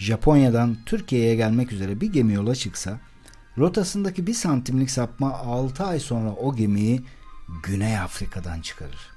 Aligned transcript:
Japonya'dan 0.00 0.76
Türkiye'ye 0.86 1.34
gelmek 1.34 1.72
üzere 1.72 2.00
bir 2.00 2.12
gemi 2.12 2.34
yola 2.34 2.54
çıksa, 2.54 3.00
rotasındaki 3.58 4.26
bir 4.26 4.34
santimlik 4.34 4.90
sapma 4.90 5.32
6 5.32 5.84
ay 5.84 6.00
sonra 6.00 6.30
o 6.32 6.56
gemiyi 6.56 7.02
Güney 7.62 7.98
Afrika'dan 7.98 8.60
çıkarır. 8.60 9.10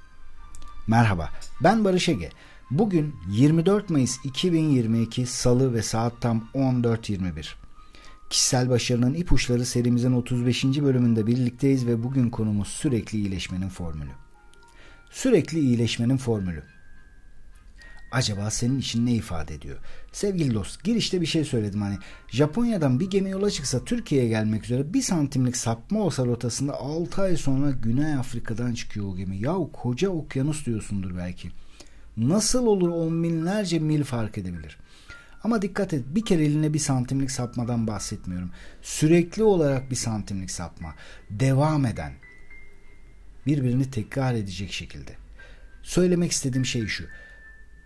Merhaba, 0.86 1.30
ben 1.62 1.84
Barış 1.84 2.08
Ege. 2.08 2.30
Bugün 2.70 3.14
24 3.30 3.90
Mayıs 3.90 4.24
2022 4.24 5.26
Salı 5.26 5.74
ve 5.74 5.82
saat 5.82 6.20
tam 6.20 6.48
14.21. 6.54 7.54
Kişisel 8.30 8.70
Başarının 8.70 9.14
İpuçları 9.14 9.66
serimizin 9.66 10.12
35. 10.12 10.64
bölümünde 10.64 11.26
birlikteyiz 11.26 11.86
ve 11.86 12.02
bugün 12.02 12.30
konumuz 12.30 12.68
sürekli 12.68 13.18
iyileşmenin 13.18 13.68
formülü. 13.68 14.10
Sürekli 15.10 15.60
iyileşmenin 15.60 16.16
formülü. 16.16 16.73
Acaba 18.14 18.50
senin 18.50 18.78
için 18.78 19.06
ne 19.06 19.12
ifade 19.12 19.54
ediyor? 19.54 19.78
Sevgili 20.12 20.54
dost 20.54 20.84
girişte 20.84 21.20
bir 21.20 21.26
şey 21.26 21.44
söyledim 21.44 21.82
hani 21.82 21.98
Japonya'dan 22.28 23.00
bir 23.00 23.10
gemi 23.10 23.30
yola 23.30 23.50
çıksa 23.50 23.84
Türkiye'ye 23.84 24.28
gelmek 24.28 24.64
üzere 24.64 24.94
bir 24.94 25.02
santimlik 25.02 25.56
sapma 25.56 26.00
olsa 26.00 26.26
rotasında 26.26 26.74
6 26.74 27.22
ay 27.22 27.36
sonra 27.36 27.70
Güney 27.70 28.14
Afrika'dan 28.14 28.74
çıkıyor 28.74 29.06
o 29.06 29.16
gemi. 29.16 29.36
Yahu 29.36 29.72
koca 29.72 30.08
okyanus 30.08 30.66
diyorsundur 30.66 31.16
belki. 31.16 31.50
Nasıl 32.16 32.66
olur 32.66 32.88
on 32.88 33.22
binlerce 33.22 33.78
mil 33.78 34.04
fark 34.04 34.38
edebilir? 34.38 34.78
Ama 35.44 35.62
dikkat 35.62 35.94
et 35.94 36.04
bir 36.08 36.24
kere 36.24 36.44
eline 36.44 36.74
bir 36.74 36.78
santimlik 36.78 37.30
sapmadan 37.30 37.86
bahsetmiyorum. 37.86 38.50
Sürekli 38.82 39.42
olarak 39.42 39.90
bir 39.90 39.96
santimlik 39.96 40.50
sapma. 40.50 40.94
Devam 41.30 41.86
eden. 41.86 42.12
Birbirini 43.46 43.90
tekrar 43.90 44.34
edecek 44.34 44.72
şekilde. 44.72 45.12
Söylemek 45.82 46.32
istediğim 46.32 46.66
şey 46.66 46.86
şu. 46.86 47.04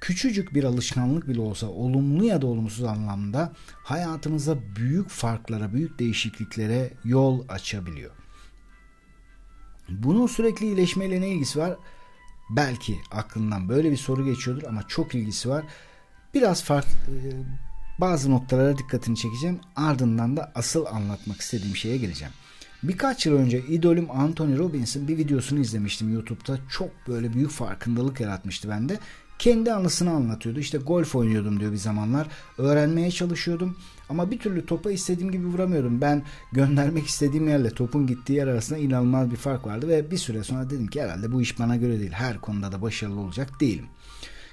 Küçücük 0.01 0.55
bir 0.55 0.65
alışkanlık 0.65 1.29
bile 1.29 1.41
olsa 1.41 1.67
olumlu 1.67 2.25
ya 2.25 2.43
da 2.43 2.47
olumsuz 2.47 2.85
anlamda 2.85 3.53
hayatımıza 3.69 4.57
büyük 4.77 5.09
farklara, 5.09 5.73
büyük 5.73 5.99
değişikliklere 5.99 6.91
yol 7.05 7.45
açabiliyor. 7.49 8.11
Bunun 9.89 10.27
sürekli 10.27 10.67
iyileşmeyle 10.67 11.21
ne 11.21 11.29
ilgisi 11.29 11.59
var? 11.59 11.77
Belki 12.51 12.99
aklından 13.11 13.69
böyle 13.69 13.91
bir 13.91 13.97
soru 13.97 14.25
geçiyordur 14.25 14.63
ama 14.63 14.83
çok 14.89 15.15
ilgisi 15.15 15.49
var. 15.49 15.65
Biraz 16.35 16.65
farklı 16.65 16.91
e, 17.11 17.31
bazı 18.01 18.31
noktalara 18.31 18.79
dikkatini 18.79 19.17
çekeceğim. 19.17 19.61
Ardından 19.77 20.37
da 20.37 20.53
asıl 20.55 20.87
anlatmak 20.87 21.41
istediğim 21.41 21.77
şeye 21.77 21.97
geleceğim. 21.99 22.35
Birkaç 22.83 23.27
yıl 23.27 23.37
önce 23.37 23.59
idolüm 23.61 24.11
Anthony 24.11 24.59
Robbins'in 24.59 25.09
bir 25.09 25.19
videosunu 25.19 25.61
izlemiştim 25.61 26.13
YouTube'da. 26.13 26.59
Çok 26.71 26.91
böyle 27.09 27.33
büyük 27.33 27.51
farkındalık 27.51 28.21
yaratmıştı 28.21 28.69
bende. 28.69 28.99
Kendi 29.39 29.73
anısını 29.73 30.11
anlatıyordu. 30.11 30.61
İşte 30.61 30.79
golf 30.79 31.15
oynuyordum 31.15 31.61
diyor 31.61 31.73
bir 31.73 31.77
zamanlar. 31.77 32.27
Öğrenmeye 32.59 33.11
çalışıyordum. 33.11 33.77
Ama 34.09 34.31
bir 34.31 34.39
türlü 34.39 34.67
topa 34.67 34.91
istediğim 34.91 35.33
gibi 35.33 35.47
vuramıyordum. 35.47 36.01
Ben 36.01 36.23
göndermek 36.53 37.07
istediğim 37.07 37.49
yerle 37.49 37.71
topun 37.71 38.07
gittiği 38.07 38.33
yer 38.33 38.47
arasında 38.47 38.79
inanılmaz 38.79 39.31
bir 39.31 39.37
fark 39.37 39.67
vardı. 39.67 39.89
Ve 39.89 40.11
bir 40.11 40.17
süre 40.17 40.45
sonra 40.45 40.71
dedim 40.71 40.87
ki 40.87 41.03
herhalde 41.03 41.33
bu 41.33 41.43
iş 41.43 41.59
bana 41.59 41.77
göre 41.77 42.01
değil. 42.01 42.13
Her 42.13 42.41
konuda 42.41 42.73
da 42.73 42.83
başarılı 42.83 43.21
olacak 43.21 43.61
değilim. 43.61 43.87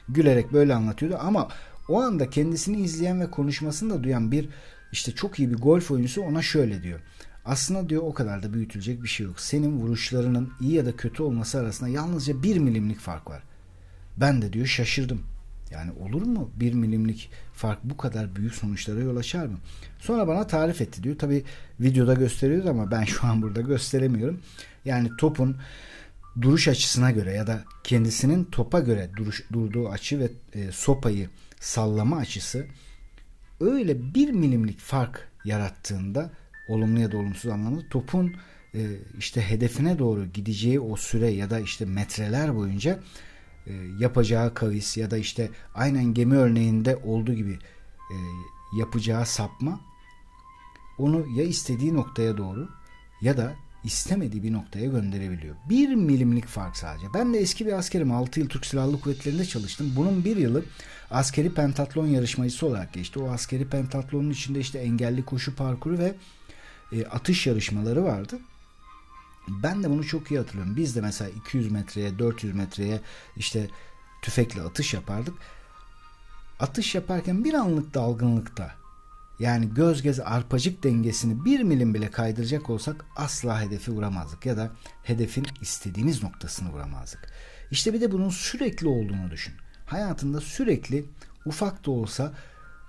Gülerek 0.09 0.53
böyle 0.53 0.75
anlatıyordu 0.75 1.17
ama 1.21 1.47
o 1.89 2.01
anda 2.01 2.29
kendisini 2.29 2.81
izleyen 2.81 3.21
ve 3.21 3.31
konuşmasını 3.31 3.93
da 3.93 4.03
duyan 4.03 4.31
bir 4.31 4.49
işte 4.91 5.11
çok 5.11 5.39
iyi 5.39 5.51
bir 5.51 5.57
golf 5.57 5.91
oyuncusu 5.91 6.21
ona 6.21 6.41
şöyle 6.41 6.83
diyor. 6.83 6.99
Aslında 7.45 7.89
diyor 7.89 8.03
o 8.05 8.13
kadar 8.13 8.43
da 8.43 8.53
büyütülecek 8.53 9.03
bir 9.03 9.07
şey 9.07 9.25
yok. 9.25 9.39
Senin 9.39 9.79
vuruşlarının 9.79 10.51
iyi 10.61 10.73
ya 10.73 10.85
da 10.85 10.95
kötü 10.95 11.23
olması 11.23 11.59
arasında 11.59 11.89
yalnızca 11.89 12.43
bir 12.43 12.57
milimlik 12.57 12.99
fark 12.99 13.29
var. 13.29 13.43
Ben 14.17 14.41
de 14.41 14.53
diyor 14.53 14.65
şaşırdım. 14.65 15.21
Yani 15.71 15.91
olur 15.91 16.21
mu 16.21 16.51
bir 16.55 16.73
milimlik 16.73 17.29
fark 17.53 17.83
bu 17.83 17.97
kadar 17.97 18.35
büyük 18.35 18.55
sonuçlara 18.55 18.99
yol 18.99 19.17
açar 19.17 19.45
mı? 19.45 19.57
Sonra 19.99 20.27
bana 20.27 20.47
tarif 20.47 20.81
etti 20.81 21.03
diyor. 21.03 21.17
Tabi 21.17 21.43
videoda 21.79 22.13
gösteriyoruz 22.13 22.67
ama 22.67 22.91
ben 22.91 23.03
şu 23.03 23.27
an 23.27 23.41
burada 23.41 23.61
gösteremiyorum. 23.61 24.41
Yani 24.85 25.09
topun 25.19 25.57
duruş 26.41 26.67
açısına 26.67 27.11
göre 27.11 27.33
ya 27.33 27.47
da 27.47 27.63
kendisinin 27.83 28.43
topa 28.43 28.79
göre 28.79 29.09
duruş, 29.17 29.43
durduğu 29.53 29.89
açı 29.89 30.19
ve 30.19 30.29
e, 30.53 30.71
sopayı 30.71 31.29
sallama 31.59 32.17
açısı 32.17 32.65
öyle 33.59 34.13
bir 34.13 34.31
milimlik 34.31 34.79
fark 34.79 35.29
yarattığında 35.45 36.31
olumlu 36.67 36.99
ya 36.99 37.11
da 37.11 37.17
olumsuz 37.17 37.51
anlamda 37.51 37.89
topun 37.89 38.33
e, 38.75 38.81
işte 39.17 39.41
hedefine 39.41 39.99
doğru 39.99 40.25
gideceği 40.25 40.79
o 40.79 40.95
süre 40.95 41.29
ya 41.29 41.49
da 41.49 41.59
işte 41.59 41.85
metreler 41.85 42.55
boyunca 42.55 42.99
e, 43.67 43.73
yapacağı 43.99 44.53
kavis 44.53 44.97
ya 44.97 45.11
da 45.11 45.17
işte 45.17 45.49
aynen 45.75 46.13
gemi 46.13 46.35
örneğinde 46.35 46.95
olduğu 46.95 47.33
gibi 47.33 47.59
e, 48.11 48.15
yapacağı 48.79 49.25
sapma 49.25 49.79
onu 50.97 51.25
ya 51.35 51.43
istediği 51.43 51.93
noktaya 51.93 52.37
doğru 52.37 52.69
ya 53.21 53.37
da 53.37 53.55
istemediği 53.83 54.43
bir 54.43 54.53
noktaya 54.53 54.85
gönderebiliyor. 54.85 55.55
Bir 55.69 55.95
milimlik 55.95 56.45
fark 56.45 56.77
sadece. 56.77 57.07
Ben 57.13 57.33
de 57.33 57.39
eski 57.39 57.65
bir 57.65 57.71
askerim. 57.71 58.11
6 58.11 58.39
yıl 58.39 58.49
Türk 58.49 58.65
Silahlı 58.65 59.01
Kuvvetleri'nde 59.01 59.45
çalıştım. 59.45 59.93
Bunun 59.95 60.25
bir 60.25 60.37
yılı 60.37 60.63
askeri 61.11 61.53
pentatlon 61.53 62.07
yarışmacısı 62.07 62.65
olarak 62.65 62.93
geçti. 62.93 63.19
O 63.19 63.29
askeri 63.29 63.69
pentatlonun 63.69 64.29
içinde 64.29 64.59
işte 64.59 64.79
engelli 64.79 65.25
koşu 65.25 65.55
parkuru 65.55 65.97
ve 65.97 66.15
e, 66.91 67.05
atış 67.05 67.47
yarışmaları 67.47 68.03
vardı. 68.03 68.39
Ben 69.47 69.83
de 69.83 69.89
bunu 69.89 70.03
çok 70.03 70.31
iyi 70.31 70.39
hatırlıyorum. 70.39 70.75
Biz 70.75 70.95
de 70.95 71.01
mesela 71.01 71.29
200 71.29 71.71
metreye, 71.71 72.19
400 72.19 72.55
metreye 72.55 73.01
işte 73.37 73.69
tüfekle 74.21 74.61
atış 74.61 74.93
yapardık. 74.93 75.33
Atış 76.59 76.95
yaparken 76.95 77.43
bir 77.43 77.53
anlık 77.53 77.93
dalgınlıkta 77.93 78.75
yani 79.39 79.73
göz 79.73 80.01
gez 80.01 80.19
arpacık 80.19 80.83
dengesini 80.83 81.45
bir 81.45 81.59
milim 81.59 81.93
bile 81.93 82.11
kaydıracak 82.11 82.69
olsak 82.69 83.05
asla 83.15 83.61
hedefi 83.61 83.91
vuramazdık 83.91 84.45
ya 84.45 84.57
da 84.57 84.71
hedefin 85.03 85.47
istediğimiz 85.61 86.23
noktasını 86.23 86.71
vuramazdık. 86.71 87.19
İşte 87.71 87.93
bir 87.93 88.01
de 88.01 88.11
bunun 88.11 88.29
sürekli 88.29 88.87
olduğunu 88.87 89.31
düşün. 89.31 89.53
Hayatında 89.85 90.41
sürekli 90.41 91.05
ufak 91.45 91.85
da 91.85 91.91
olsa 91.91 92.33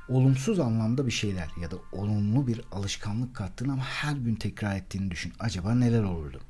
olumsuz 0.08 0.60
anlamda 0.60 1.06
bir 1.06 1.12
şeyler 1.12 1.48
ya 1.60 1.70
da 1.70 1.76
olumlu 1.92 2.46
bir 2.46 2.60
alışkanlık 2.72 3.36
kattığını 3.36 3.72
ama 3.72 3.84
her 3.84 4.16
gün 4.16 4.34
tekrar 4.34 4.76
ettiğini 4.76 5.10
düşün. 5.10 5.32
Acaba 5.38 5.74
neler 5.74 6.02
olurdu? 6.02 6.40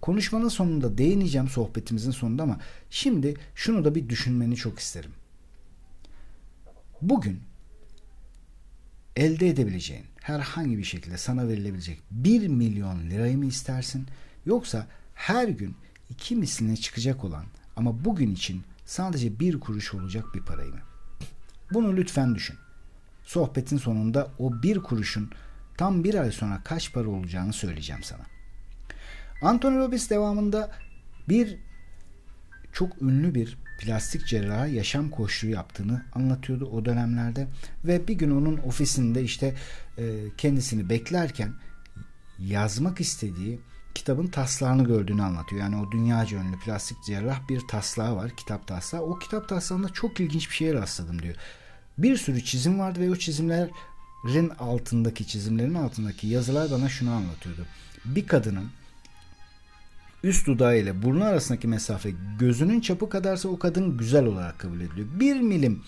Konuşmanın 0.00 0.48
sonunda 0.48 0.98
değineceğim 0.98 1.48
sohbetimizin 1.48 2.10
sonunda 2.10 2.42
ama 2.42 2.60
şimdi 2.90 3.36
şunu 3.54 3.84
da 3.84 3.94
bir 3.94 4.08
düşünmeni 4.08 4.56
çok 4.56 4.78
isterim. 4.78 5.12
Bugün 7.02 7.40
elde 9.16 9.48
edebileceğin 9.48 10.04
herhangi 10.20 10.78
bir 10.78 10.84
şekilde 10.84 11.16
sana 11.16 11.48
verilebilecek 11.48 12.00
1 12.10 12.48
milyon 12.48 13.10
lirayı 13.10 13.38
mı 13.38 13.46
istersin 13.46 14.06
yoksa 14.46 14.86
her 15.14 15.48
gün 15.48 15.76
iki 16.10 16.36
misline 16.36 16.76
çıkacak 16.76 17.24
olan 17.24 17.44
ama 17.76 18.04
bugün 18.04 18.34
için 18.34 18.62
sadece 18.86 19.40
bir 19.40 19.60
kuruş 19.60 19.94
olacak 19.94 20.24
bir 20.34 20.40
parayı 20.40 20.72
mı? 20.72 20.80
Bunu 21.72 21.96
lütfen 21.96 22.34
düşün. 22.34 22.56
Sohbetin 23.30 23.76
sonunda 23.76 24.30
o 24.38 24.62
bir 24.62 24.78
kuruşun 24.78 25.30
tam 25.76 26.04
bir 26.04 26.14
ay 26.14 26.32
sonra 26.32 26.60
kaç 26.64 26.92
para 26.92 27.08
olacağını 27.08 27.52
söyleyeceğim 27.52 28.02
sana. 28.02 28.22
Anthony 29.42 29.78
Robbins 29.78 30.10
devamında 30.10 30.70
bir 31.28 31.58
çok 32.72 33.02
ünlü 33.02 33.34
bir 33.34 33.58
plastik 33.78 34.26
cerrahı 34.26 34.68
yaşam 34.68 35.10
koşulu 35.10 35.50
yaptığını 35.50 36.02
anlatıyordu 36.12 36.66
o 36.66 36.84
dönemlerde 36.84 37.48
ve 37.84 38.08
bir 38.08 38.14
gün 38.14 38.30
onun 38.30 38.56
ofisinde 38.56 39.22
işte 39.22 39.54
e, 39.98 40.14
kendisini 40.36 40.88
beklerken 40.88 41.52
yazmak 42.38 43.00
istediği 43.00 43.60
kitabın 43.94 44.26
taslağını 44.26 44.84
gördüğünü 44.84 45.22
anlatıyor. 45.22 45.62
Yani 45.62 45.76
o 45.76 45.92
dünyaca 45.92 46.38
ünlü 46.38 46.58
plastik 46.58 46.96
cerrah 47.06 47.48
bir 47.48 47.60
taslağı 47.68 48.16
var, 48.16 48.36
kitap 48.36 48.66
taslağı. 48.66 49.02
O 49.02 49.18
kitap 49.18 49.48
taslağında 49.48 49.88
çok 49.88 50.20
ilginç 50.20 50.50
bir 50.50 50.54
şeye 50.54 50.74
rastladım 50.74 51.22
diyor. 51.22 51.36
Bir 52.02 52.16
sürü 52.16 52.44
çizim 52.44 52.78
vardı 52.78 53.00
ve 53.00 53.10
o 53.10 53.16
çizimlerin 53.16 54.48
altındaki 54.58 55.26
çizimlerin 55.26 55.74
altındaki 55.74 56.26
yazılar 56.26 56.70
bana 56.70 56.88
şunu 56.88 57.10
anlatıyordu. 57.10 57.66
Bir 58.04 58.26
kadının 58.26 58.70
üst 60.22 60.46
dudağı 60.46 60.78
ile 60.78 61.02
burnu 61.02 61.24
arasındaki 61.24 61.68
mesafe 61.68 62.12
gözünün 62.38 62.80
çapı 62.80 63.08
kadarsa 63.08 63.48
o 63.48 63.58
kadın 63.58 63.96
güzel 63.96 64.26
olarak 64.26 64.58
kabul 64.58 64.80
ediliyor. 64.80 65.08
Bir 65.20 65.40
milim 65.40 65.82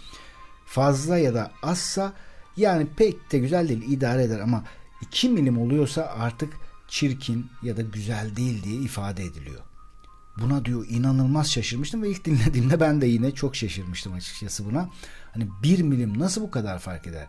fazla 0.67 1.19
ya 1.19 1.35
da 1.35 1.51
azsa 1.63 2.13
yani 2.57 2.87
pek 2.97 3.33
de 3.33 3.39
güzel 3.39 3.69
değil 3.69 3.83
idare 3.89 4.23
eder 4.23 4.41
ama 4.41 4.65
2 5.03 5.29
milim 5.29 5.59
oluyorsa 5.59 6.03
artık 6.19 6.53
çirkin 6.89 7.47
ya 7.63 7.77
da 7.77 7.83
güzel 7.83 8.37
değil 8.37 8.63
diye 8.63 8.77
ifade 8.77 9.25
ediliyor. 9.25 9.61
Buna 10.41 10.65
diyor 10.65 10.87
inanılmaz 10.89 11.51
şaşırmıştım 11.51 12.03
ve 12.03 12.11
ilk 12.11 12.25
dinlediğimde 12.25 12.81
ben 12.81 13.01
de 13.01 13.07
yine 13.07 13.31
çok 13.31 13.57
şaşırmıştım 13.57 14.13
açıkçası 14.13 14.65
buna. 14.65 14.89
Hani 15.35 15.49
bir 15.63 15.83
milim 15.83 16.19
nasıl 16.19 16.43
bu 16.43 16.51
kadar 16.51 16.79
fark 16.79 17.07
eder? 17.07 17.27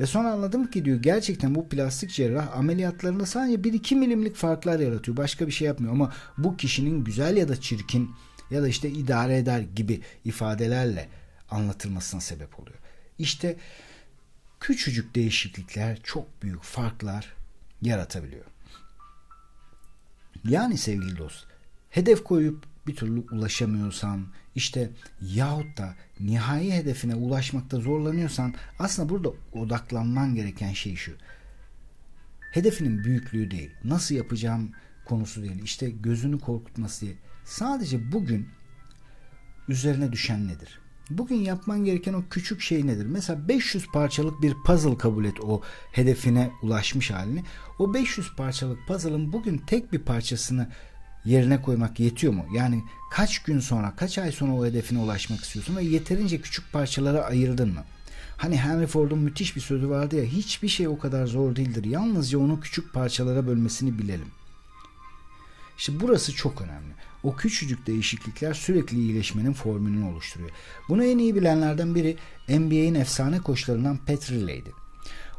Ve 0.00 0.06
sonra 0.06 0.32
anladım 0.32 0.70
ki 0.70 0.84
diyor 0.84 1.02
gerçekten 1.02 1.54
bu 1.54 1.68
plastik 1.68 2.10
cerrah 2.10 2.56
ameliyatlarında 2.56 3.26
sadece 3.26 3.56
1-2 3.56 3.94
milimlik 3.94 4.36
farklar 4.36 4.80
yaratıyor. 4.80 5.16
Başka 5.16 5.46
bir 5.46 5.52
şey 5.52 5.66
yapmıyor 5.66 5.92
ama 5.92 6.12
bu 6.38 6.56
kişinin 6.56 7.04
güzel 7.04 7.36
ya 7.36 7.48
da 7.48 7.60
çirkin 7.60 8.10
ya 8.50 8.62
da 8.62 8.68
işte 8.68 8.90
idare 8.90 9.36
eder 9.36 9.60
gibi 9.60 10.00
ifadelerle 10.24 11.08
anlatılmasına 11.50 12.20
sebep 12.20 12.60
oluyor. 12.60 12.78
İşte 13.18 13.56
küçücük 14.60 15.14
değişiklikler 15.14 15.98
çok 16.02 16.42
büyük 16.42 16.62
farklar 16.62 17.34
yaratabiliyor. 17.82 18.44
Yani 20.44 20.78
sevgili 20.78 21.18
dost, 21.18 21.46
hedef 21.96 22.24
koyup 22.24 22.64
bir 22.86 22.96
türlü 22.96 23.20
ulaşamıyorsan, 23.20 24.26
işte 24.54 24.90
yahut 25.20 25.78
da 25.78 25.94
nihai 26.20 26.72
hedefine 26.72 27.14
ulaşmakta 27.14 27.80
zorlanıyorsan 27.80 28.54
aslında 28.78 29.08
burada 29.08 29.30
odaklanman 29.52 30.34
gereken 30.34 30.72
şey 30.72 30.96
şu. 30.96 31.12
Hedefinin 32.52 33.04
büyüklüğü 33.04 33.50
değil, 33.50 33.70
nasıl 33.84 34.14
yapacağım 34.14 34.70
konusu 35.04 35.42
değil, 35.42 35.62
işte 35.62 35.90
gözünü 35.90 36.38
korkutması 36.38 37.06
değil. 37.06 37.16
Sadece 37.44 38.12
bugün 38.12 38.48
üzerine 39.68 40.12
düşen 40.12 40.48
nedir? 40.48 40.80
Bugün 41.10 41.36
yapman 41.36 41.84
gereken 41.84 42.12
o 42.12 42.24
küçük 42.30 42.60
şey 42.60 42.86
nedir? 42.86 43.06
Mesela 43.06 43.48
500 43.48 43.86
parçalık 43.86 44.42
bir 44.42 44.54
puzzle 44.66 44.98
kabul 44.98 45.24
et 45.24 45.40
o 45.40 45.62
hedefine 45.92 46.50
ulaşmış 46.62 47.10
halini. 47.10 47.44
O 47.78 47.94
500 47.94 48.34
parçalık 48.36 48.78
puzzle'ın 48.88 49.32
bugün 49.32 49.58
tek 49.58 49.92
bir 49.92 49.98
parçasını 49.98 50.68
yerine 51.26 51.62
koymak 51.62 52.00
yetiyor 52.00 52.32
mu? 52.32 52.46
Yani 52.54 52.84
kaç 53.10 53.42
gün 53.42 53.60
sonra, 53.60 53.94
kaç 53.96 54.18
ay 54.18 54.32
sonra 54.32 54.52
o 54.52 54.66
hedefine 54.66 54.98
ulaşmak 54.98 55.40
istiyorsun 55.40 55.76
ve 55.76 55.82
yeterince 55.82 56.40
küçük 56.40 56.72
parçalara 56.72 57.22
ayırdın 57.24 57.68
mı? 57.68 57.84
Hani 58.36 58.56
Henry 58.56 58.86
Ford'un 58.86 59.18
müthiş 59.18 59.56
bir 59.56 59.60
sözü 59.60 59.88
vardı 59.88 60.16
ya 60.16 60.24
hiçbir 60.24 60.68
şey 60.68 60.88
o 60.88 60.98
kadar 60.98 61.26
zor 61.26 61.56
değildir. 61.56 61.84
Yalnızca 61.84 62.38
onu 62.38 62.60
küçük 62.60 62.92
parçalara 62.92 63.46
bölmesini 63.46 63.98
bilelim. 63.98 64.28
İşte 65.78 65.92
burası 66.00 66.34
çok 66.34 66.62
önemli. 66.62 66.94
O 67.22 67.36
küçücük 67.36 67.86
değişiklikler 67.86 68.54
sürekli 68.54 68.96
iyileşmenin 68.96 69.52
formülünü 69.52 70.04
oluşturuyor. 70.04 70.50
Bunu 70.88 71.04
en 71.04 71.18
iyi 71.18 71.34
bilenlerden 71.34 71.94
biri 71.94 72.16
NBA'in 72.48 72.94
efsane 72.94 73.38
koçlarından 73.38 73.96
Pat 73.96 74.30
Riley'di. 74.30 74.72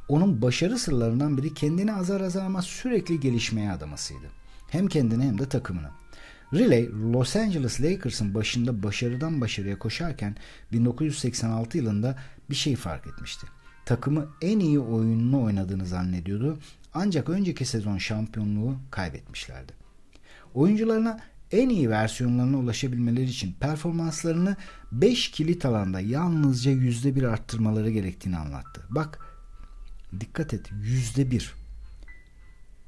Onun 0.08 0.42
başarı 0.42 0.80
sırlarından 0.80 1.38
biri 1.38 1.54
kendini 1.54 1.94
azar 1.94 2.22
azar 2.22 2.46
ama 2.46 2.62
sürekli 2.62 3.20
gelişmeye 3.20 3.72
adamasıydı. 3.72 4.37
Hem 4.68 4.88
kendini 4.88 5.24
hem 5.24 5.40
de 5.40 5.50
takımını. 5.50 5.90
Riley, 6.54 6.90
Los 7.14 7.36
Angeles 7.36 7.82
Lakers'ın 7.82 8.34
başında 8.34 8.84
başarıdan 8.84 9.42
başarıya 9.42 9.80
koşarken 9.80 10.36
1986 10.72 11.78
yılında 11.78 12.16
bir 12.50 12.56
şey 12.56 12.76
fark 12.76 13.08
etmişti. 13.08 13.48
Takımı 13.86 14.30
en 14.42 14.60
iyi 14.60 14.80
oyununu 14.80 15.44
oynadığını 15.44 15.86
zannediyordu 15.86 16.60
ancak 16.94 17.30
önceki 17.30 17.66
sezon 17.66 17.98
şampiyonluğu 17.98 18.78
kaybetmişlerdi. 18.92 19.74
Oyuncularına 20.54 21.20
en 21.52 21.70
iyi 21.70 21.90
versiyonlarına 21.90 22.58
ulaşabilmeleri 22.58 23.26
için 23.26 23.54
performanslarını 23.60 24.56
5 24.92 25.32
kilit 25.32 25.66
alanda 25.66 26.00
yalnızca 26.00 26.72
%1 26.72 27.28
arttırmaları 27.28 27.90
gerektiğini 27.90 28.38
anlattı. 28.38 28.82
Bak 28.90 29.20
dikkat 30.20 30.54
et 30.54 30.72
%1 30.72 31.52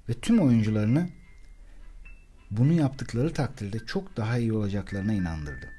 ve 0.10 0.14
tüm 0.14 0.40
oyuncularını 0.40 1.10
bunu 2.52 2.74
yaptıkları 2.74 3.34
takdirde 3.34 3.80
çok 3.86 4.18
daha 4.18 4.38
iyi 4.38 4.54
olacaklarına 4.54 5.14
inandırdı. 5.14 5.70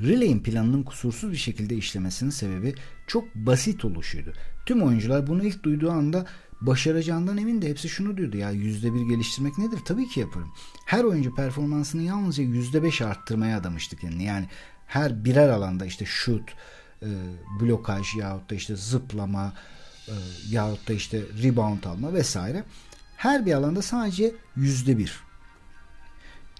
Relay'in 0.00 0.42
planının 0.42 0.82
kusursuz 0.82 1.32
bir 1.32 1.36
şekilde 1.36 1.76
işlemesinin 1.76 2.30
sebebi 2.30 2.74
çok 3.06 3.34
basit 3.34 3.84
oluşuydu. 3.84 4.32
Tüm 4.66 4.82
oyuncular 4.82 5.26
bunu 5.26 5.44
ilk 5.44 5.62
duyduğu 5.62 5.90
anda 5.90 6.26
başaracağından 6.60 7.38
emin 7.38 7.62
de 7.62 7.68
hepsi 7.68 7.88
şunu 7.88 8.16
diyordu 8.16 8.36
ya 8.36 8.50
yüzde 8.50 8.94
bir 8.94 9.00
geliştirmek 9.00 9.58
nedir? 9.58 9.78
Tabii 9.84 10.08
ki 10.08 10.20
yaparım. 10.20 10.52
Her 10.86 11.04
oyuncu 11.04 11.34
performansını 11.34 12.02
yalnızca 12.02 12.44
yüzde 12.44 12.82
beş 12.82 13.02
arttırmaya 13.02 13.58
adamıştı 13.58 13.96
kendini. 13.96 14.24
Yani 14.24 14.46
her 14.86 15.24
birer 15.24 15.48
alanda 15.48 15.86
işte 15.86 16.04
şut, 16.04 16.54
e, 17.02 17.08
blokaj 17.60 18.16
yahut 18.16 18.50
da 18.50 18.54
işte 18.54 18.76
zıplama 18.76 19.52
e, 20.08 20.14
yahut 20.50 20.88
da 20.88 20.92
işte 20.92 21.22
rebound 21.42 21.84
alma 21.84 22.14
vesaire. 22.14 22.64
Her 23.18 23.46
bir 23.46 23.52
alanda 23.52 23.82
sadece 23.82 24.34
yüzde 24.56 24.98
bir. 24.98 25.20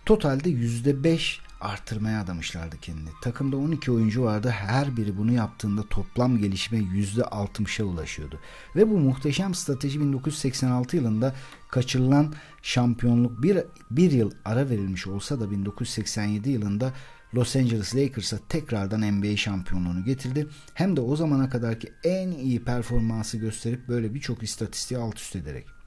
Totalde 0.06 0.50
yüzde 0.50 1.04
beş 1.04 1.40
artırmaya 1.60 2.22
adamışlardı 2.22 2.76
kendini. 2.80 3.08
Takımda 3.22 3.56
12 3.56 3.92
oyuncu 3.92 4.22
vardı. 4.22 4.48
Her 4.48 4.96
biri 4.96 5.18
bunu 5.18 5.32
yaptığında 5.32 5.82
toplam 5.90 6.38
gelişme 6.38 6.78
%60'a 6.78 7.84
ulaşıyordu. 7.84 8.40
Ve 8.76 8.90
bu 8.90 8.98
muhteşem 8.98 9.54
strateji 9.54 10.00
1986 10.00 10.96
yılında 10.96 11.34
kaçırılan 11.70 12.34
şampiyonluk 12.62 13.42
bir, 13.42 13.58
bir 13.90 14.10
yıl 14.10 14.30
ara 14.44 14.70
verilmiş 14.70 15.06
olsa 15.06 15.40
da 15.40 15.50
1987 15.50 16.50
yılında 16.50 16.92
Los 17.34 17.56
Angeles 17.56 17.96
Lakers'a 17.96 18.38
tekrardan 18.48 19.12
NBA 19.12 19.36
şampiyonluğunu 19.36 20.04
getirdi. 20.04 20.46
Hem 20.74 20.96
de 20.96 21.00
o 21.00 21.16
zamana 21.16 21.48
kadarki 21.48 21.92
en 22.04 22.30
iyi 22.30 22.64
performansı 22.64 23.36
gösterip 23.38 23.88
böyle 23.88 24.14
birçok 24.14 24.42
istatistiği 24.42 25.00
alt 25.00 25.18
üst 25.18 25.36
ederek. 25.36 25.77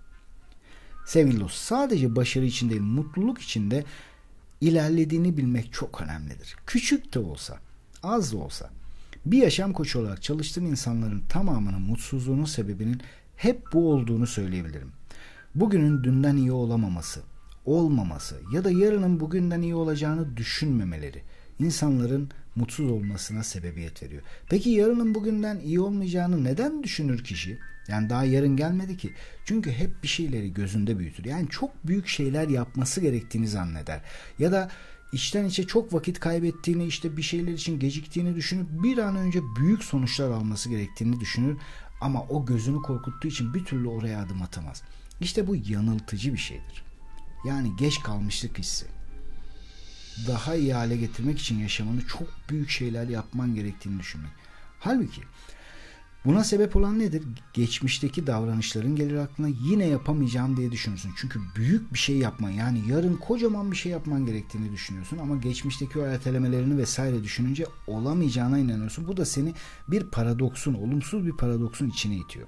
Sevgili 1.12 1.40
dost 1.40 1.56
sadece 1.56 2.16
başarı 2.16 2.46
için 2.46 2.70
değil 2.70 2.82
mutluluk 2.82 3.42
için 3.42 3.72
de 3.72 3.84
ilerlediğini 4.62 5.38
bilmek 5.38 5.74
çok 5.74 6.02
önemlidir. 6.02 6.56
Küçük 6.68 7.14
de 7.14 7.20
olsa, 7.20 7.60
az 8.04 8.34
da 8.34 8.38
olsa. 8.38 8.70
Bir 9.26 9.38
yaşam 9.38 9.74
koçu 9.74 10.00
olarak 10.00 10.24
çalıştığım 10.24 10.66
insanların 10.66 11.24
tamamının 11.30 11.82
mutsuzluğunun 11.82 12.46
sebebinin 12.46 13.02
hep 13.36 13.74
bu 13.74 13.92
olduğunu 13.92 14.28
söyleyebilirim. 14.28 14.92
Bugünün 15.56 16.04
dünden 16.04 16.36
iyi 16.36 16.52
olamaması, 16.52 17.22
olmaması 17.66 18.36
ya 18.54 18.64
da 18.64 18.72
yarının 18.72 19.20
bugünden 19.20 19.62
iyi 19.62 19.76
olacağını 19.76 20.38
düşünmemeleri 20.38 21.24
insanların 21.60 22.30
mutsuz 22.56 22.92
olmasına 22.92 23.44
sebebiyet 23.44 24.04
veriyor. 24.04 24.22
Peki 24.50 24.70
yarının 24.70 25.16
bugünden 25.16 25.60
iyi 25.60 25.80
olmayacağını 25.80 26.44
neden 26.44 26.84
düşünür 26.84 27.24
kişi? 27.24 27.60
Yani 27.88 28.10
daha 28.10 28.24
yarın 28.24 28.58
gelmedi 28.58 28.98
ki. 28.98 29.14
Çünkü 29.46 29.72
hep 29.72 30.04
bir 30.04 30.08
şeyleri 30.08 30.54
gözünde 30.54 31.00
büyütür. 31.00 31.26
Yani 31.26 31.50
çok 31.50 31.88
büyük 31.88 32.08
şeyler 32.08 32.48
yapması 32.48 33.02
gerektiğini 33.02 33.48
zanneder. 33.48 34.02
Ya 34.40 34.52
da 34.52 34.70
içten 35.14 35.46
içe 35.46 35.68
çok 35.68 35.94
vakit 35.94 36.20
kaybettiğini, 36.20 36.86
işte 36.86 37.18
bir 37.18 37.22
şeyler 37.22 37.54
için 37.54 37.80
geciktiğini 37.80 38.36
düşünüp 38.36 38.84
bir 38.84 38.98
an 38.98 39.16
önce 39.16 39.40
büyük 39.60 39.84
sonuçlar 39.84 40.32
alması 40.32 40.70
gerektiğini 40.70 41.20
düşünür. 41.20 41.58
Ama 42.02 42.24
o 42.24 42.46
gözünü 42.46 42.82
korkuttuğu 42.82 43.28
için 43.28 43.54
bir 43.54 43.66
türlü 43.66 43.88
oraya 43.88 44.22
adım 44.22 44.42
atamaz. 44.42 44.84
İşte 45.22 45.48
bu 45.48 45.56
yanıltıcı 45.56 46.34
bir 46.34 46.38
şeydir. 46.38 46.84
Yani 47.46 47.76
geç 47.76 48.00
kalmışlık 48.00 48.60
hissi. 48.60 48.86
Daha 50.28 50.56
iyi 50.56 50.74
hale 50.74 50.98
getirmek 50.98 51.40
için 51.40 51.60
yaşamını 51.60 52.08
çok 52.08 52.28
büyük 52.50 52.70
şeyler 52.70 53.08
yapman 53.08 53.56
gerektiğini 53.56 54.00
düşünmek. 54.00 54.32
Halbuki 54.80 55.22
Buna 56.26 56.44
sebep 56.44 56.76
olan 56.76 57.00
nedir? 57.00 57.24
Geçmişteki 57.54 58.28
davranışların 58.28 58.96
gelir 58.96 59.16
aklına 59.16 59.48
yine 59.48 59.88
yapamayacağım 59.88 60.58
diye 60.58 60.72
düşünürsün. 60.72 61.12
Çünkü 61.18 61.40
büyük 61.56 61.94
bir 61.94 62.00
şey 62.00 62.18
yapman 62.18 62.50
yani 62.50 62.82
yarın 62.90 63.18
kocaman 63.18 63.72
bir 63.72 63.76
şey 63.76 63.92
yapman 63.92 64.26
gerektiğini 64.26 64.72
düşünüyorsun 64.72 65.18
ama 65.18 65.36
geçmişteki 65.36 66.00
o 66.00 66.06
ertelemelerini 66.06 66.78
vesaire 66.78 67.24
düşününce 67.24 67.66
olamayacağına 67.88 68.60
inanıyorsun. 68.60 69.08
Bu 69.08 69.18
da 69.18 69.26
seni 69.26 69.54
bir 69.88 70.04
paradoksun, 70.04 70.74
olumsuz 70.74 71.26
bir 71.26 71.38
paradoksun 71.38 71.90
içine 71.90 72.16
itiyor. 72.16 72.48